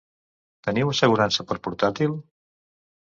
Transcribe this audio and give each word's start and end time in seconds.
Teniu 0.67 0.89
assegurança 0.93 1.47
per 1.51 1.59
portàtil? 1.69 2.17